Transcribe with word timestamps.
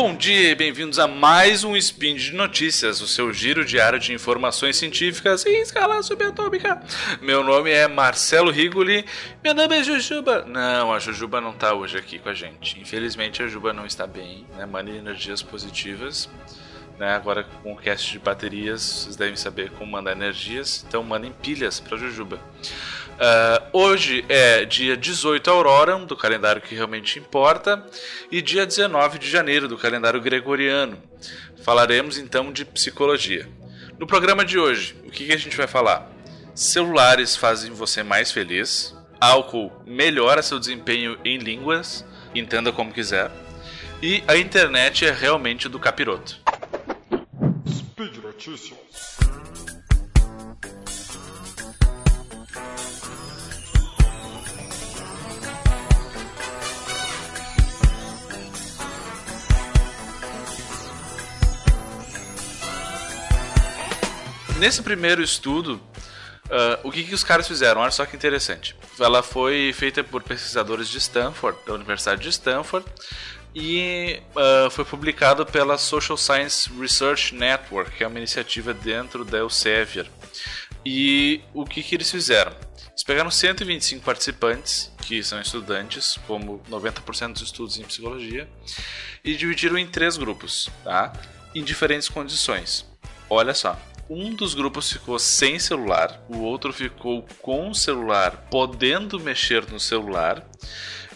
Bom 0.00 0.14
dia 0.14 0.52
e 0.52 0.54
bem-vindos 0.54 0.96
a 1.00 1.08
mais 1.08 1.64
um 1.64 1.76
Spin 1.76 2.14
de 2.14 2.32
Notícias, 2.32 3.00
o 3.00 3.08
seu 3.08 3.32
giro 3.32 3.64
diário 3.64 3.98
de 3.98 4.12
informações 4.12 4.76
científicas 4.76 5.44
em 5.44 5.60
escala 5.60 6.00
subatômica. 6.04 6.80
Meu 7.20 7.42
nome 7.42 7.72
é 7.72 7.88
Marcelo 7.88 8.52
Rigoli, 8.52 9.04
meu 9.42 9.52
nome 9.52 9.76
é 9.76 9.82
Jujuba. 9.82 10.44
Não, 10.44 10.92
a 10.92 11.00
Jujuba 11.00 11.40
não 11.40 11.50
está 11.50 11.74
hoje 11.74 11.98
aqui 11.98 12.20
com 12.20 12.28
a 12.28 12.32
gente. 12.32 12.80
Infelizmente 12.80 13.42
a 13.42 13.46
Jujuba 13.46 13.72
não 13.72 13.84
está 13.84 14.06
bem, 14.06 14.46
né? 14.56 14.64
Manda 14.66 14.88
energias 14.88 15.42
positivas. 15.42 16.30
Né? 16.96 17.12
Agora 17.12 17.42
com 17.42 17.72
o 17.72 17.76
cast 17.76 18.12
de 18.12 18.20
baterias, 18.20 18.80
vocês 18.82 19.16
devem 19.16 19.36
saber 19.36 19.70
como 19.72 19.90
mandar 19.90 20.12
energias, 20.12 20.84
então 20.86 21.02
mandem 21.02 21.32
pilhas 21.32 21.80
para 21.80 21.96
Jujuba. 21.96 22.38
Uh, 23.18 23.76
hoje 23.76 24.24
é 24.28 24.64
dia 24.64 24.96
18 24.96 25.50
Aurora, 25.50 25.98
do 25.98 26.16
calendário 26.16 26.62
que 26.62 26.76
realmente 26.76 27.18
importa, 27.18 27.84
e 28.30 28.40
dia 28.40 28.64
19 28.64 29.18
de 29.18 29.28
janeiro, 29.28 29.66
do 29.66 29.76
calendário 29.76 30.20
gregoriano. 30.20 31.02
Falaremos 31.64 32.16
então 32.16 32.52
de 32.52 32.64
psicologia. 32.64 33.48
No 33.98 34.06
programa 34.06 34.44
de 34.44 34.56
hoje, 34.56 34.94
o 35.04 35.10
que, 35.10 35.26
que 35.26 35.32
a 35.32 35.36
gente 35.36 35.56
vai 35.56 35.66
falar? 35.66 36.08
Celulares 36.54 37.34
fazem 37.34 37.72
você 37.72 38.04
mais 38.04 38.30
feliz, 38.30 38.94
álcool 39.20 39.72
melhora 39.84 40.40
seu 40.40 40.60
desempenho 40.60 41.18
em 41.24 41.38
línguas, 41.38 42.04
entenda 42.32 42.70
como 42.70 42.92
quiser, 42.92 43.32
e 44.00 44.22
a 44.28 44.36
internet 44.36 45.04
é 45.04 45.10
realmente 45.10 45.68
do 45.68 45.80
capiroto. 45.80 46.38
Speed 47.68 48.18
Notícias. 48.18 48.78
Nesse 64.58 64.82
primeiro 64.82 65.22
estudo, 65.22 65.80
uh, 66.46 66.80
o 66.82 66.90
que, 66.90 67.04
que 67.04 67.14
os 67.14 67.24
caras 67.24 67.46
fizeram? 67.46 67.80
Olha 67.80 67.90
só 67.90 68.04
que 68.04 68.16
interessante. 68.16 68.76
Ela 68.98 69.22
foi 69.22 69.72
feita 69.72 70.02
por 70.04 70.22
pesquisadores 70.22 70.88
de 70.88 70.98
Stanford, 70.98 71.58
da 71.66 71.74
Universidade 71.74 72.22
de 72.22 72.28
Stanford, 72.28 72.86
e 73.54 74.20
uh, 74.34 74.70
foi 74.70 74.84
publicado 74.84 75.46
pela 75.46 75.78
Social 75.78 76.16
Science 76.16 76.70
Research 76.78 77.34
Network, 77.34 77.92
que 77.92 78.04
é 78.04 78.06
uma 78.06 78.18
iniciativa 78.18 78.74
dentro 78.74 79.24
da 79.24 79.38
Elsevier. 79.38 80.06
E 80.84 81.40
o 81.54 81.64
que, 81.64 81.82
que 81.82 81.94
eles 81.94 82.10
fizeram? 82.10 82.52
Eles 82.88 83.02
pegaram 83.04 83.30
125 83.30 84.04
participantes, 84.04 84.90
que 85.02 85.22
são 85.22 85.40
estudantes, 85.40 86.18
como 86.26 86.60
90% 86.70 87.32
dos 87.32 87.42
estudos 87.42 87.78
em 87.78 87.84
psicologia, 87.84 88.48
e 89.24 89.36
dividiram 89.36 89.78
em 89.78 89.86
três 89.86 90.16
grupos, 90.16 90.68
tá? 90.84 91.12
em 91.54 91.62
diferentes 91.62 92.08
condições. 92.08 92.84
Olha 93.28 93.54
só, 93.54 93.78
um 94.08 94.34
dos 94.34 94.54
grupos 94.54 94.92
ficou 94.92 95.18
sem 95.18 95.58
celular, 95.58 96.20
o 96.28 96.38
outro 96.38 96.72
ficou 96.72 97.26
com 97.40 97.70
o 97.70 97.74
celular, 97.74 98.48
podendo 98.50 99.20
mexer 99.20 99.70
no 99.70 99.78
celular, 99.78 100.42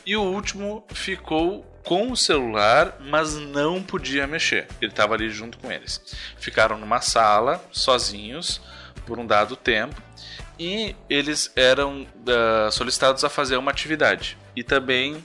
e 0.05 0.17
o 0.17 0.23
último 0.23 0.85
ficou 0.93 1.65
com 1.85 2.13
o 2.13 2.17
celular, 2.17 2.97
mas 3.01 3.35
não 3.35 3.83
podia 3.83 4.27
mexer. 4.27 4.69
Ele 4.81 4.91
estava 4.91 5.15
ali 5.15 5.31
junto 5.31 5.59
com 5.59 5.71
eles. 5.71 6.01
Ficaram 6.39 6.79
numa 6.79 7.01
sala, 7.01 7.65
sozinhos, 7.73 8.61
por 9.07 9.19
um 9.19 9.27
dado 9.27 9.57
tempo, 9.57 10.01
e 10.59 10.95
eles 11.09 11.51
eram 11.57 12.03
uh, 12.03 12.71
solicitados 12.71 13.25
a 13.25 13.29
fazer 13.29 13.57
uma 13.57 13.71
atividade 13.71 14.39
e 14.55 14.63
também 14.63 15.25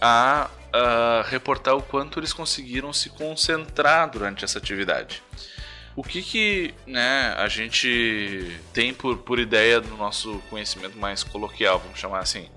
a 0.00 0.48
uh, 0.68 1.28
reportar 1.28 1.74
o 1.76 1.82
quanto 1.82 2.18
eles 2.18 2.32
conseguiram 2.32 2.92
se 2.92 3.10
concentrar 3.10 4.08
durante 4.10 4.44
essa 4.44 4.58
atividade. 4.58 5.22
O 5.96 6.02
que 6.02 6.22
que 6.22 6.74
né, 6.86 7.34
a 7.36 7.48
gente 7.48 8.60
tem 8.72 8.94
por, 8.94 9.18
por 9.18 9.38
ideia 9.38 9.80
do 9.80 9.96
nosso 9.96 10.38
conhecimento 10.48 10.96
mais 10.96 11.22
coloquial, 11.24 11.80
vamos 11.80 11.98
chamar 11.98 12.20
assim, 12.20 12.48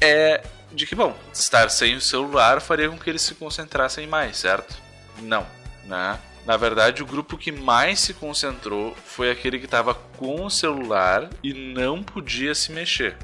é 0.00 0.42
de 0.72 0.86
que, 0.86 0.94
bom, 0.94 1.16
estar 1.32 1.70
sem 1.70 1.96
o 1.96 2.00
celular 2.00 2.60
faria 2.60 2.88
com 2.88 2.98
que 2.98 3.08
eles 3.08 3.22
se 3.22 3.34
concentrassem 3.34 4.06
mais, 4.06 4.36
certo? 4.36 4.76
Não, 5.22 5.46
né? 5.84 6.18
Na 6.46 6.56
verdade, 6.56 7.02
o 7.02 7.06
grupo 7.06 7.36
que 7.36 7.52
mais 7.52 8.00
se 8.00 8.14
concentrou 8.14 8.96
foi 9.04 9.30
aquele 9.30 9.58
que 9.58 9.66
estava 9.66 9.94
com 9.94 10.44
o 10.44 10.50
celular 10.50 11.28
e 11.42 11.52
não 11.52 12.02
podia 12.02 12.54
se 12.54 12.72
mexer. 12.72 13.16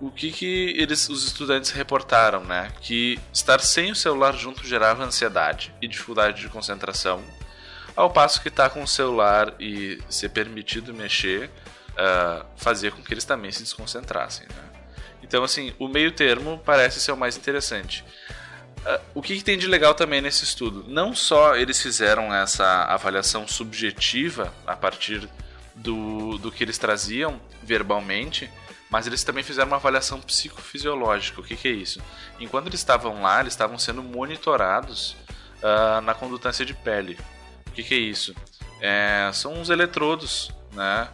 O 0.00 0.10
que, 0.10 0.30
que 0.30 0.74
eles, 0.76 1.08
os 1.08 1.24
estudantes 1.24 1.70
reportaram, 1.70 2.44
né? 2.44 2.72
Que 2.80 3.18
estar 3.32 3.60
sem 3.60 3.90
o 3.90 3.96
celular 3.96 4.32
junto 4.36 4.66
gerava 4.66 5.04
ansiedade 5.04 5.72
e 5.82 5.88
dificuldade 5.88 6.40
de 6.40 6.48
concentração, 6.48 7.22
ao 7.98 8.08
passo 8.08 8.40
que 8.40 8.46
estar 8.46 8.68
tá 8.68 8.70
com 8.70 8.80
o 8.80 8.86
celular 8.86 9.52
e 9.58 10.00
ser 10.08 10.28
permitido 10.28 10.94
mexer 10.94 11.50
uh, 11.94 12.46
fazia 12.56 12.92
com 12.92 13.02
que 13.02 13.12
eles 13.12 13.24
também 13.24 13.50
se 13.50 13.60
desconcentrassem. 13.60 14.46
Né? 14.46 14.62
Então, 15.20 15.42
assim, 15.42 15.74
o 15.80 15.88
meio 15.88 16.12
termo 16.12 16.62
parece 16.64 17.00
ser 17.00 17.10
o 17.10 17.16
mais 17.16 17.36
interessante. 17.36 18.04
Uh, 18.86 19.00
o 19.16 19.20
que, 19.20 19.36
que, 19.36 19.42
tem 19.42 19.58
de 19.58 19.66
legal 19.66 19.94
também 19.94 20.20
nesse 20.20 20.44
estudo? 20.44 20.84
Não 20.86 21.12
só 21.12 21.56
eles 21.56 21.82
fizeram 21.82 22.32
essa 22.32 22.84
avaliação 22.84 23.48
subjetiva 23.48 24.54
a 24.64 24.76
partir 24.76 25.28
do, 25.74 26.38
do 26.38 26.52
que 26.52 26.62
eles 26.62 26.78
traziam 26.78 27.40
verbalmente, 27.64 28.48
mas 28.88 29.08
eles 29.08 29.24
também 29.24 29.42
fizeram 29.42 29.66
uma 29.66 29.76
avaliação 29.76 30.20
psicofisiológica. 30.20 31.40
O 31.40 31.44
que, 31.44 31.56
que 31.56 31.66
é 31.66 31.72
isso? 31.72 32.00
Enquanto 32.38 32.68
eles 32.68 32.78
estavam 32.78 33.22
lá, 33.22 33.40
eles 33.40 33.54
estavam 33.54 33.76
sendo 33.76 34.04
monitorados 34.04 35.16
uh, 35.60 36.00
na 36.02 36.14
condutância 36.14 36.64
de 36.64 36.74
pele 36.74 37.18
que, 37.78 37.82
que 37.82 37.94
é 37.94 37.98
isso? 37.98 38.34
É, 38.80 39.30
são 39.32 39.54
uns 39.54 39.70
eletrodos 39.70 40.50
né, 40.72 41.08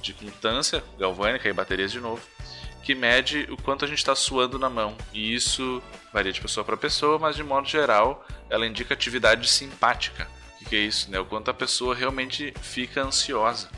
de 0.00 0.14
condutância 0.14 0.82
galvânica 0.98 1.48
e 1.48 1.52
baterias 1.52 1.92
de 1.92 2.00
novo, 2.00 2.22
que 2.82 2.94
mede 2.94 3.46
o 3.50 3.56
quanto 3.56 3.84
a 3.84 3.88
gente 3.88 3.98
está 3.98 4.14
suando 4.14 4.58
na 4.58 4.70
mão. 4.70 4.96
E 5.12 5.34
isso 5.34 5.82
varia 6.12 6.32
de 6.32 6.40
pessoa 6.40 6.64
para 6.64 6.76
pessoa, 6.76 7.18
mas 7.18 7.36
de 7.36 7.42
modo 7.42 7.68
geral 7.68 8.26
ela 8.48 8.66
indica 8.66 8.94
atividade 8.94 9.48
simpática. 9.48 10.28
O 10.54 10.58
que, 10.58 10.64
que 10.70 10.76
é 10.76 10.80
isso? 10.80 11.10
Né? 11.10 11.18
O 11.18 11.26
quanto 11.26 11.50
a 11.50 11.54
pessoa 11.54 11.94
realmente 11.94 12.54
fica 12.62 13.02
ansiosa. 13.02 13.68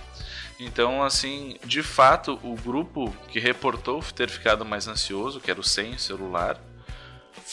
Então, 0.60 1.02
assim, 1.04 1.56
de 1.64 1.82
fato, 1.82 2.38
o 2.42 2.54
grupo 2.56 3.14
que 3.28 3.38
reportou 3.38 4.02
ter 4.14 4.28
ficado 4.28 4.64
mais 4.64 4.88
ansioso, 4.88 5.40
que 5.40 5.50
era 5.50 5.60
o 5.60 5.64
sem 5.64 5.96
celular, 5.96 6.60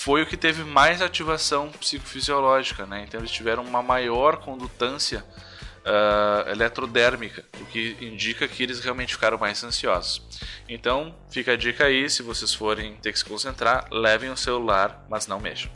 foi 0.06 0.22
o 0.22 0.26
que 0.28 0.38
teve 0.38 0.64
mais 0.64 1.02
ativação 1.02 1.72
psicofisiológica, 1.72 2.86
né? 2.86 3.04
Então 3.08 3.20
eles 3.20 3.32
tiveram 3.32 3.64
uma 3.64 3.82
maior 3.82 4.38
condutância 4.38 5.26
uh, 5.84 6.48
eletrodérmica, 6.48 7.44
o 7.60 7.66
que 7.66 7.98
indica 8.00 8.48
que 8.48 8.62
eles 8.62 8.82
realmente 8.82 9.16
ficaram 9.16 9.40
mais 9.40 9.64
ansiosos. 9.64 10.22
Então 10.70 11.16
fica 11.32 11.54
a 11.54 11.56
dica 11.56 11.86
aí, 11.86 12.08
se 12.08 12.22
vocês 12.22 12.54
forem 12.54 12.98
ter 12.98 13.14
que 13.14 13.18
se 13.18 13.26
concentrar, 13.26 13.88
levem 13.92 14.30
o 14.30 14.38
celular, 14.38 15.04
mas 15.10 15.26
não 15.26 15.40
mexam. 15.40 15.72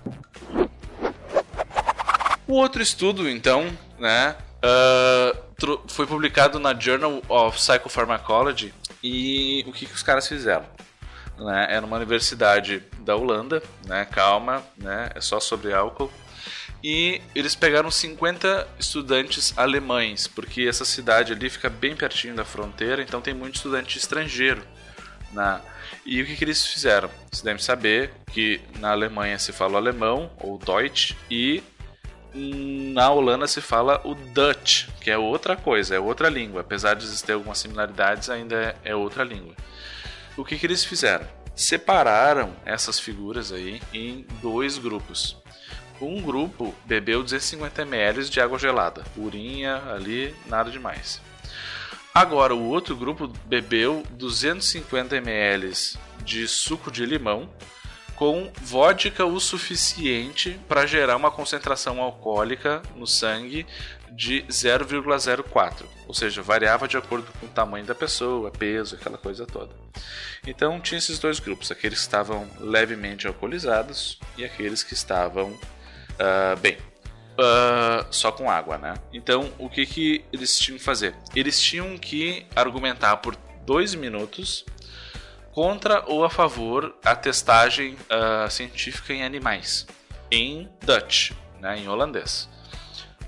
O 2.45 2.53
outro 2.53 2.83
estudo, 2.83 3.27
então, 3.27 3.75
né, 3.97 4.35
uh, 4.63 5.81
foi 5.87 6.05
publicado 6.05 6.59
na 6.59 6.79
Journal 6.79 7.23
of 7.27 7.57
Psychopharmacology 7.57 8.75
e 9.01 9.65
o 9.67 9.73
que, 9.73 9.87
que 9.87 9.95
os 9.95 10.03
caras 10.03 10.27
fizeram? 10.27 10.67
né? 11.43 11.67
É 11.69 11.81
numa 11.81 11.97
universidade 11.97 12.83
da 13.09 13.15
Holanda, 13.15 13.63
né? 13.87 14.05
Calma, 14.05 14.63
né? 14.77 15.09
É 15.15 15.19
só 15.19 15.39
sobre 15.39 15.73
álcool. 15.73 16.11
E 16.83 17.19
eles 17.33 17.55
pegaram 17.55 17.89
50 17.89 18.67
estudantes 18.77 19.57
alemães, 19.57 20.27
porque 20.27 20.61
essa 20.61 20.85
cidade 20.85 21.33
ali 21.33 21.49
fica 21.49 21.69
bem 21.69 21.95
pertinho 21.95 22.35
da 22.35 22.45
fronteira, 22.45 23.01
então 23.01 23.19
tem 23.19 23.33
muito 23.33 23.55
estudante 23.55 23.97
estrangeiro. 23.97 24.61
Né? 25.31 25.59
E 26.05 26.21
o 26.21 26.25
que, 26.25 26.35
que 26.35 26.43
eles 26.43 26.65
fizeram? 26.65 27.09
Vocês 27.31 27.41
devem 27.41 27.61
saber 27.61 28.13
que 28.31 28.61
na 28.79 28.91
Alemanha 28.91 29.39
se 29.39 29.51
fala 29.51 29.73
o 29.73 29.77
alemão, 29.77 30.31
ou 30.37 30.59
Deutsch, 30.59 31.15
e 31.29 31.63
na 32.93 33.09
Holanda 33.09 33.47
se 33.47 33.59
fala 33.59 33.99
o 34.05 34.13
Dutch, 34.13 34.87
que 35.01 35.09
é 35.09 35.17
outra 35.17 35.55
coisa, 35.55 35.95
é 35.95 35.99
outra 35.99 36.29
língua. 36.29 36.61
Apesar 36.61 36.93
de 36.93 37.03
existir 37.03 37.31
algumas 37.31 37.57
similaridades, 37.57 38.29
ainda 38.29 38.75
é 38.85 38.95
outra 38.95 39.23
língua 39.23 39.55
o 40.41 40.45
que, 40.45 40.57
que 40.57 40.65
eles 40.65 40.85
fizeram? 40.85 41.27
Separaram 41.59 42.55
essas 42.63 43.01
figuras 43.01 43.51
aí 43.51 43.81
em 43.93 44.25
dois 44.41 44.77
grupos. 44.77 45.35
Um 45.99 46.21
grupo 46.21 46.73
bebeu 46.85 47.21
250 47.21 47.81
ml 47.81 48.29
de 48.29 48.39
água 48.39 48.57
gelada, 48.57 49.03
purinha 49.13 49.75
ali, 49.91 50.33
nada 50.45 50.71
demais. 50.71 51.19
Agora 52.15 52.55
o 52.55 52.63
outro 52.69 52.95
grupo 52.95 53.27
bebeu 53.45 54.03
250 54.11 55.17
ml 55.17 55.73
de 56.23 56.47
suco 56.47 56.89
de 56.89 57.05
limão 57.05 57.49
com 58.19 58.51
vodka 58.61 59.25
o 59.25 59.39
suficiente 59.39 60.59
para 60.67 60.85
gerar 60.85 61.15
uma 61.15 61.31
concentração 61.31 61.99
alcoólica 61.99 62.83
no 62.95 63.07
sangue 63.07 63.65
de 64.11 64.43
0,04, 64.43 65.85
ou 66.05 66.13
seja, 66.13 66.41
variava 66.41 66.87
de 66.87 66.97
acordo 66.97 67.31
com 67.39 67.45
o 67.45 67.49
tamanho 67.49 67.85
da 67.85 67.95
pessoa, 67.95 68.51
peso, 68.51 68.95
aquela 68.95 69.17
coisa 69.17 69.45
toda. 69.47 69.73
Então 70.45 70.79
tinha 70.79 70.97
esses 70.97 71.17
dois 71.17 71.39
grupos, 71.39 71.71
aqueles 71.71 71.99
que 71.99 72.05
estavam 72.05 72.47
levemente 72.59 73.25
alcoolizados 73.25 74.19
e 74.37 74.43
aqueles 74.43 74.83
que 74.83 74.93
estavam 74.93 75.57
Uh, 76.19 76.59
bem, 76.59 76.77
uh, 77.39 78.05
só 78.11 78.29
com 78.29 78.51
água, 78.51 78.77
né? 78.77 78.95
Então, 79.13 79.49
o 79.57 79.69
que, 79.69 79.85
que 79.85 80.25
eles 80.33 80.59
tinham 80.59 80.77
que 80.77 80.83
fazer? 80.83 81.15
Eles 81.33 81.61
tinham 81.61 81.97
que 81.97 82.45
argumentar 82.53 83.17
por 83.17 83.37
dois 83.65 83.95
minutos 83.95 84.65
contra 85.51 86.03
ou 86.07 86.23
a 86.23 86.29
favor 86.29 86.95
a 87.03 87.15
testagem 87.15 87.93
uh, 87.93 88.49
científica 88.49 89.13
em 89.13 89.23
animais, 89.23 89.87
em 90.31 90.69
Dutch, 90.81 91.31
né, 91.59 91.77
em 91.77 91.87
holandês. 91.87 92.49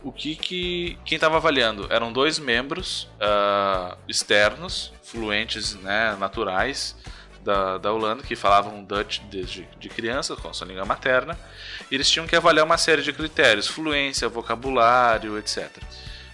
O 0.04 0.12
que, 0.12 0.36
que 0.36 0.98
quem 1.06 1.16
estava 1.16 1.38
avaliando 1.38 1.88
eram 1.92 2.12
dois 2.12 2.40
membros 2.40 3.04
uh, 3.18 3.96
externos, 4.08 4.92
fluentes, 5.04 5.76
né, 5.76 6.16
naturais, 6.20 6.96
da, 7.44 7.78
da 7.78 7.92
Holanda 7.92 8.24
que 8.24 8.36
falavam 8.36 8.84
Dutch 8.84 9.20
desde 9.30 9.68
de 9.80 9.90
criança, 9.90 10.36
com 10.36 10.54
sua 10.54 10.68
língua 10.68 10.86
materna. 10.86 11.38
E 11.90 11.96
eles 11.96 12.10
tinham 12.10 12.28
que 12.28 12.36
avaliar 12.36 12.66
uma 12.66 12.78
série 12.78 13.02
de 13.02 13.12
critérios, 13.12 13.68
fluência, 13.68 14.30
vocabulário, 14.30 15.38
etc. 15.38 15.70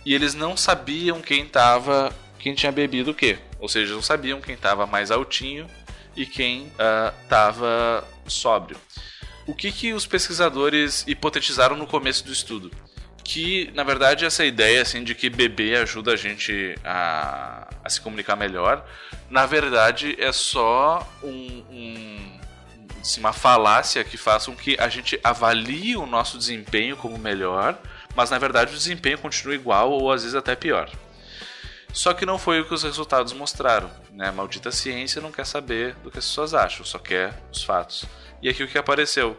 E 0.05 0.13
eles 0.13 0.33
não 0.33 0.55
sabiam 0.55 1.21
quem 1.21 1.43
estava, 1.43 2.13
quem 2.39 2.53
tinha 2.53 2.71
bebido 2.71 3.11
o 3.11 3.13
quê. 3.13 3.37
Ou 3.59 3.67
seja, 3.67 3.93
não 3.93 4.01
sabiam 4.01 4.41
quem 4.41 4.55
estava 4.55 4.85
mais 4.85 5.11
altinho 5.11 5.67
e 6.15 6.25
quem 6.25 6.71
estava 7.23 8.03
uh, 8.03 8.31
sóbrio. 8.31 8.77
O 9.45 9.53
que, 9.53 9.71
que 9.71 9.93
os 9.93 10.05
pesquisadores 10.05 11.05
hipotetizaram 11.07 11.75
no 11.75 11.87
começo 11.87 12.25
do 12.25 12.33
estudo? 12.33 12.71
que 13.27 13.69
na 13.75 13.83
verdade 13.83 14.23
essa 14.23 14.45
ideia 14.45 14.81
assim 14.81 15.03
de 15.03 15.13
que 15.13 15.29
beber 15.29 15.79
ajuda 15.79 16.13
a 16.13 16.15
gente 16.15 16.75
a, 16.81 17.67
a 17.83 17.89
se 17.89 17.99
comunicar 17.99 18.37
melhor, 18.37 18.85
na 19.29 19.45
verdade 19.45 20.15
é 20.17 20.31
só 20.31 21.05
um, 21.21 21.63
um 21.69 22.39
assim, 23.01 23.19
uma 23.19 23.33
falácia 23.33 24.01
que 24.05 24.15
faça 24.15 24.49
com 24.49 24.55
que 24.55 24.77
a 24.79 24.87
gente 24.87 25.19
avalie 25.21 25.97
o 25.97 26.05
nosso 26.05 26.37
desempenho 26.37 26.95
como 26.95 27.17
melhor, 27.17 27.77
mas 28.15 28.29
na 28.29 28.37
verdade 28.37 28.73
o 28.73 28.77
desempenho 28.77 29.17
continua 29.17 29.55
igual 29.55 29.91
ou 29.91 30.09
às 30.09 30.21
vezes 30.23 30.33
até 30.35 30.55
pior. 30.55 30.89
Só 31.93 32.13
que 32.13 32.25
não 32.25 32.37
foi 32.37 32.59
o 32.59 32.65
que 32.65 32.73
os 32.73 32.83
resultados 32.83 33.33
mostraram. 33.33 33.89
Né? 34.11 34.27
A 34.27 34.31
maldita 34.31 34.71
ciência 34.71 35.21
não 35.21 35.31
quer 35.31 35.45
saber 35.45 35.95
do 35.95 36.11
que 36.11 36.19
as 36.19 36.25
pessoas 36.25 36.53
acham, 36.53 36.85
só 36.85 36.99
quer 36.99 37.41
os 37.51 37.63
fatos. 37.63 38.05
E 38.41 38.49
aqui 38.49 38.63
o 38.63 38.67
que 38.67 38.77
apareceu? 38.77 39.37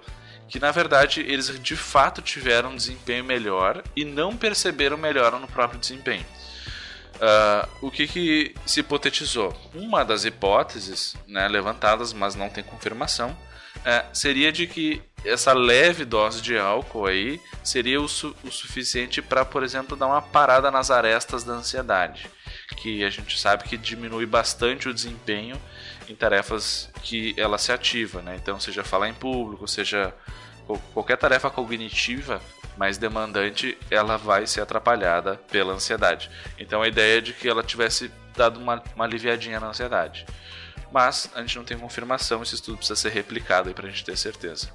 que 0.49 0.59
na 0.59 0.71
verdade 0.71 1.21
eles 1.21 1.61
de 1.61 1.77
fato 1.77 2.23
tiveram 2.23 2.71
um 2.71 2.77
desempenho 2.77 3.23
melhor 3.23 3.85
e 3.95 4.05
não 4.05 4.37
perceberam 4.37 4.97
melhora 4.97 5.39
no 5.39 5.47
próprio 5.47 5.79
desempenho. 5.79 6.25
Uh, 7.17 7.87
o 7.87 7.91
que, 7.91 8.07
que, 8.07 8.55
se 8.65 8.81
hipotetizou? 8.81 9.55
Uma 9.75 10.05
das 10.05 10.25
hipóteses 10.25 11.17
né, 11.27 11.49
levantadas, 11.49 12.13
mas 12.13 12.35
não 12.35 12.49
tem 12.49 12.63
confirmação, 12.63 13.37
é, 13.89 14.05
seria 14.13 14.53
de 14.53 14.67
que 14.67 15.01
essa 15.25 15.55
leve 15.55 16.05
dose 16.05 16.43
de 16.43 16.59
álcool 16.59 17.07
aí 17.07 17.41
seria 17.65 17.99
o, 17.99 18.07
su 18.07 18.37
o 18.45 18.51
suficiente 18.51 19.23
para, 19.23 19.47
por 19.47 19.63
exemplo, 19.63 19.97
dar 19.97 20.09
uma 20.09 20.21
parada 20.21 20.71
nas 20.71 20.91
arestas 20.91 21.43
da 21.43 21.55
ansiedade, 21.55 22.31
que 22.77 23.03
a 23.03 23.09
gente 23.09 23.41
sabe 23.41 23.65
que 23.65 23.79
diminui 23.79 24.27
bastante 24.27 24.91
o 24.91 24.95
desempenho 24.95 25.59
em 26.07 26.15
tarefas 26.15 26.91
que 27.03 27.35
ela 27.39 27.57
se 27.57 27.73
ativa, 27.73 28.21
né? 28.21 28.37
Então, 28.37 28.61
seja 28.61 28.85
falar 28.85 29.09
em 29.09 29.15
público, 29.15 29.67
seja 29.67 30.15
qualquer 30.93 31.17
tarefa 31.17 31.49
cognitiva 31.49 32.43
mais 32.77 32.99
demandante, 32.99 33.79
ela 33.91 34.19
vai 34.19 34.47
ser 34.47 34.61
atrapalhada 34.61 35.37
pela 35.51 35.73
ansiedade. 35.73 36.31
Então, 36.59 36.83
a 36.83 36.89
ideia 36.89 37.19
é 37.19 37.21
de 37.23 37.33
que 37.33 37.49
ela 37.49 37.63
tivesse 37.63 38.11
dado 38.37 38.61
uma, 38.61 38.83
uma 38.95 39.07
aliviadinha 39.07 39.59
na 39.59 39.69
ansiedade. 39.69 40.27
Mas 40.93 41.31
a 41.35 41.41
gente 41.41 41.57
não 41.57 41.65
tem 41.65 41.79
confirmação, 41.79 42.43
esse 42.43 42.55
estudo 42.55 42.79
precisa 42.79 42.97
ser 42.97 43.11
replicado 43.11 43.73
para 43.75 43.87
a 43.87 43.91
gente 43.91 44.05
ter 44.05 44.17
certeza. 44.17 44.71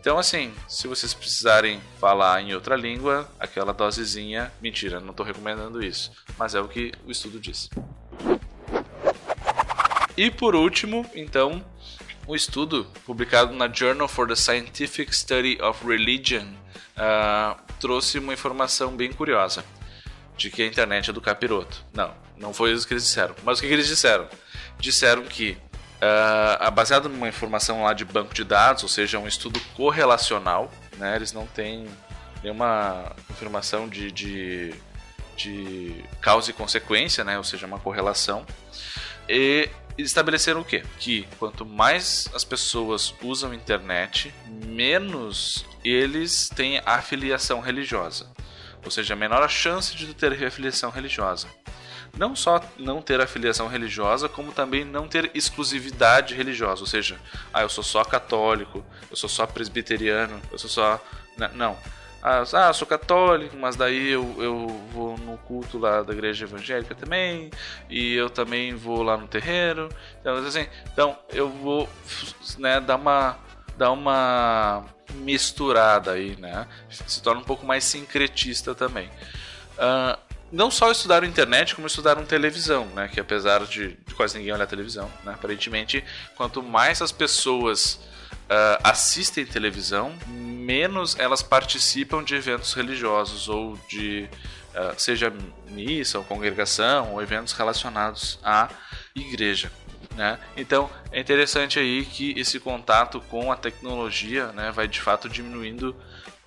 Então, 0.00 0.18
assim, 0.18 0.54
se 0.68 0.86
vocês 0.86 1.12
precisarem 1.12 1.80
falar 1.98 2.40
em 2.40 2.54
outra 2.54 2.76
língua, 2.76 3.28
aquela 3.40 3.72
dosezinha, 3.72 4.52
mentira, 4.62 5.00
não 5.00 5.10
estou 5.10 5.26
recomendando 5.26 5.84
isso, 5.84 6.12
mas 6.38 6.54
é 6.54 6.60
o 6.60 6.68
que 6.68 6.92
o 7.04 7.10
estudo 7.10 7.40
diz. 7.40 7.68
E 10.16 10.30
por 10.30 10.54
último, 10.54 11.04
então, 11.14 11.62
um 12.28 12.34
estudo 12.34 12.86
publicado 13.04 13.52
na 13.52 13.68
Journal 13.68 14.08
for 14.08 14.26
the 14.28 14.36
Scientific 14.36 15.14
Study 15.14 15.60
of 15.60 15.84
Religion 15.86 16.46
uh, 16.96 17.60
trouxe 17.78 18.18
uma 18.18 18.32
informação 18.32 18.96
bem 18.96 19.12
curiosa 19.12 19.64
de 20.36 20.50
que 20.50 20.62
a 20.62 20.66
internet 20.66 21.10
é 21.10 21.12
do 21.12 21.20
capiroto. 21.20 21.84
Não, 21.92 22.14
não 22.36 22.54
foi 22.54 22.72
isso 22.72 22.86
que 22.86 22.94
eles 22.94 23.04
disseram. 23.04 23.34
Mas 23.44 23.58
o 23.58 23.62
que, 23.62 23.68
que 23.68 23.74
eles 23.74 23.88
disseram? 23.88 24.28
Disseram 24.78 25.24
que, 25.24 25.56
uh, 25.96 26.70
baseado 26.70 27.08
numa 27.08 27.28
informação 27.28 27.82
lá 27.82 27.92
de 27.92 28.04
banco 28.04 28.34
de 28.34 28.44
dados, 28.44 28.82
ou 28.82 28.88
seja, 28.88 29.18
um 29.18 29.26
estudo 29.26 29.60
correlacional, 29.74 30.70
né, 30.96 31.16
eles 31.16 31.32
não 31.32 31.46
têm 31.46 31.86
nenhuma 32.42 33.12
informação 33.30 33.88
de, 33.88 34.10
de, 34.12 34.74
de 35.36 36.04
causa 36.20 36.50
e 36.50 36.54
consequência, 36.54 37.24
né, 37.24 37.38
ou 37.38 37.44
seja, 37.44 37.66
uma 37.66 37.78
correlação. 37.78 38.46
E 39.28 39.68
estabeleceram 39.98 40.60
o 40.60 40.64
quê? 40.64 40.82
Que 40.98 41.26
quanto 41.38 41.64
mais 41.64 42.28
as 42.34 42.44
pessoas 42.44 43.14
usam 43.22 43.50
a 43.50 43.54
internet, 43.54 44.32
menos 44.64 45.64
eles 45.84 46.48
têm 46.48 46.80
afiliação 46.84 47.60
religiosa. 47.60 48.30
Ou 48.84 48.90
seja, 48.90 49.16
menor 49.16 49.42
a 49.42 49.48
chance 49.48 49.96
de 49.96 50.14
ter 50.14 50.32
afiliação 50.44 50.90
religiosa. 50.90 51.48
Não 52.16 52.34
só 52.34 52.60
não 52.78 53.00
ter 53.00 53.20
afiliação 53.20 53.68
religiosa, 53.68 54.28
como 54.28 54.52
também 54.52 54.84
não 54.84 55.08
ter 55.08 55.30
exclusividade 55.34 56.34
religiosa. 56.34 56.80
Ou 56.80 56.86
seja, 56.86 57.18
ah, 57.52 57.62
eu 57.62 57.68
sou 57.68 57.84
só 57.84 58.04
católico, 58.04 58.84
eu 59.10 59.16
sou 59.16 59.28
só 59.28 59.46
presbiteriano, 59.46 60.40
eu 60.50 60.58
sou 60.58 60.70
só. 60.70 61.00
Não 61.54 61.76
ah, 62.28 62.42
ah, 62.54 62.72
sou 62.72 62.88
católico, 62.88 63.56
mas 63.56 63.76
daí 63.76 64.08
eu, 64.08 64.42
eu 64.42 64.66
vou 64.92 65.16
no 65.16 65.38
culto 65.38 65.78
lá 65.78 66.02
da 66.02 66.12
igreja 66.12 66.44
evangélica 66.44 66.92
também, 66.92 67.52
e 67.88 68.14
eu 68.14 68.28
também 68.28 68.74
vou 68.74 69.00
lá 69.04 69.16
no 69.16 69.28
terreiro. 69.28 69.88
Então, 70.20 70.34
assim, 70.38 70.66
então 70.92 71.16
eu 71.32 71.48
vou 71.48 71.88
né, 72.58 72.80
dar 72.80 72.96
uma 72.96 73.38
dar 73.78 73.92
uma 73.92 74.84
misturada 75.14 76.12
aí, 76.12 76.34
né? 76.36 76.66
Se 76.88 77.22
torna 77.22 77.42
um 77.42 77.44
pouco 77.44 77.64
mais 77.64 77.84
sincretista 77.84 78.74
também. 78.74 79.08
Uh, 79.78 80.18
não 80.50 80.70
só 80.70 80.90
estudaram 80.90 81.26
internet, 81.26 81.74
como 81.74 81.86
estudaram 81.86 82.24
televisão, 82.24 82.86
né? 82.94 83.08
Que 83.08 83.20
apesar 83.20 83.64
de, 83.66 83.96
quase 84.16 84.38
ninguém 84.38 84.52
olhar 84.52 84.66
televisão, 84.66 85.10
né? 85.24 85.32
Aparentemente, 85.34 86.04
quanto 86.36 86.62
mais 86.62 87.02
as 87.02 87.12
pessoas 87.12 87.94
uh, 88.46 88.80
assistem 88.82 89.44
televisão, 89.44 90.14
menos 90.26 91.18
elas 91.18 91.42
participam 91.42 92.22
de 92.22 92.34
eventos 92.34 92.72
religiosos 92.74 93.48
ou 93.48 93.76
de 93.88 94.28
uh, 94.74 94.94
seja 95.00 95.32
missa 95.70 96.18
ou 96.18 96.24
congregação 96.24 97.12
ou 97.12 97.22
eventos 97.22 97.52
relacionados 97.52 98.38
à 98.42 98.68
igreja. 99.14 99.70
Né? 100.14 100.38
Então 100.56 100.90
é 101.12 101.20
interessante 101.20 101.78
aí 101.78 102.04
que 102.04 102.32
esse 102.38 102.58
contato 102.58 103.20
com 103.28 103.52
a 103.52 103.56
tecnologia 103.56 104.46
né, 104.52 104.72
vai 104.72 104.88
de 104.88 105.00
fato 105.00 105.28
diminuindo 105.28 105.94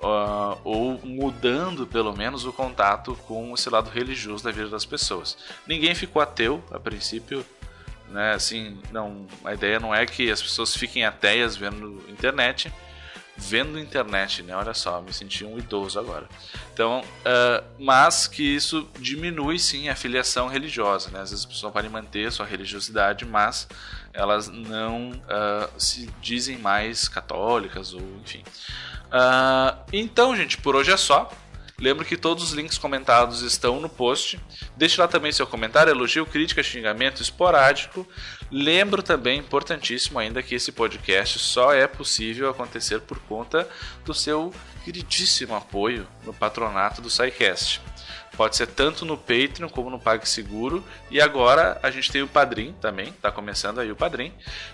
uh, 0.01 0.59
ou 0.63 0.99
mudando 1.03 1.85
pelo 1.85 2.15
menos 2.15 2.45
o 2.45 2.53
contato 2.53 3.15
com 3.27 3.53
esse 3.53 3.69
lado 3.69 3.89
religioso 3.89 4.43
da 4.43 4.51
vida 4.51 4.69
das 4.69 4.85
pessoas. 4.85 5.37
Ninguém 5.67 5.93
ficou 5.93 6.21
ateu 6.21 6.63
a 6.71 6.79
princípio, 6.79 7.45
né? 8.09 8.33
Assim, 8.33 8.79
não, 8.91 9.27
a 9.43 9.53
ideia 9.53 9.79
não 9.79 9.93
é 9.93 10.05
que 10.05 10.31
as 10.31 10.41
pessoas 10.41 10.75
fiquem 10.75 11.05
ateias 11.05 11.55
vendo 11.55 12.03
internet, 12.09 12.71
vendo 13.39 13.79
internet, 13.79 14.43
né? 14.43 14.55
Olha 14.55 14.73
só, 14.73 15.01
me 15.01 15.13
senti 15.13 15.45
um 15.45 15.57
idoso 15.57 15.97
agora. 15.97 16.27
Então, 16.73 17.01
uh, 17.01 17.63
mas 17.79 18.27
que 18.27 18.43
isso 18.43 18.87
diminui 18.99 19.57
sim 19.57 19.87
a 19.89 19.95
filiação 19.95 20.47
religiosa, 20.47 21.09
né? 21.09 21.21
Às 21.21 21.31
vezes 21.31 21.45
as 21.45 21.51
pessoas 21.51 21.71
podem 21.71 21.89
manter 21.89 22.31
sua 22.31 22.45
religiosidade, 22.45 23.25
mas 23.25 23.67
elas 24.13 24.47
não 24.49 25.11
uh, 25.11 25.69
se 25.79 26.09
dizem 26.21 26.57
mais 26.57 27.07
católicas 27.07 27.93
ou 27.93 28.01
enfim. 28.21 28.43
Uh, 29.07 29.77
então, 29.93 30.35
gente, 30.35 30.57
por 30.57 30.75
hoje 30.75 30.91
é 30.91 30.97
só. 30.97 31.31
Lembro 31.79 32.03
que 32.03 32.17
todos 32.17 32.43
os 32.43 32.51
links 32.51 32.77
comentados 32.77 33.41
estão 33.41 33.79
no 33.79 33.87
post. 33.87 34.37
Deixe 34.75 34.99
lá 34.99 35.07
também 35.07 35.31
seu 35.31 35.47
comentário, 35.47 35.89
elogio, 35.89 36.25
crítica, 36.25 36.61
xingamento 36.61 37.21
esporádico. 37.21 38.05
Lembro 38.51 39.03
também, 39.03 39.39
importantíssimo 39.39 40.17
ainda, 40.17 40.41
que 40.41 40.55
esse 40.55 40.71
podcast 40.71 41.37
só 41.39 41.73
é 41.73 41.85
possível 41.85 42.49
acontecer 42.49 42.99
por 43.01 43.19
conta 43.19 43.67
do 44.03 44.13
seu 44.13 44.53
queridíssimo 44.83 45.55
apoio 45.55 46.07
no 46.25 46.33
patronato 46.33 47.01
do 47.01 47.09
SciCast. 47.09 47.81
Pode 48.39 48.55
ser 48.55 48.67
tanto 48.67 49.05
no 49.05 49.17
Patreon 49.17 49.67
como 49.67 49.89
no 49.89 49.99
PagSeguro. 49.99 50.81
E 51.11 51.19
agora 51.19 51.77
a 51.83 51.91
gente 51.91 52.09
tem 52.09 52.21
o 52.21 52.27
Padrim 52.27 52.73
também, 52.79 53.09
está 53.09 53.29
começando 53.29 53.79
aí 53.79 53.91
o 53.91 53.97
Padrim, 53.97 54.31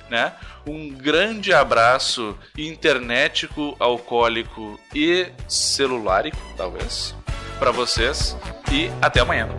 né? 0.07 0.33
Um 0.67 0.89
grande 0.89 1.51
abraço 1.51 2.37
internetico, 2.55 3.75
alcoólico 3.79 4.79
e 4.93 5.29
celularico, 5.49 6.37
talvez, 6.55 7.15
para 7.57 7.71
vocês 7.71 8.37
e 8.71 8.91
até 9.01 9.21
amanhã. 9.21 9.49